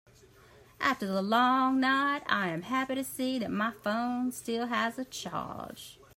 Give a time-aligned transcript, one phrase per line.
[0.79, 5.05] After the long night, I am happy to see that my phone still has a
[5.05, 5.99] charge.